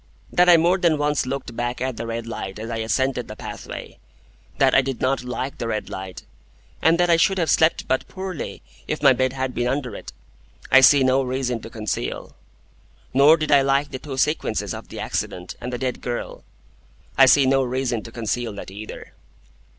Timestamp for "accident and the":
14.99-15.77